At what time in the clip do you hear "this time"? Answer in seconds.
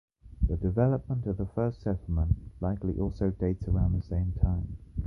4.01-4.75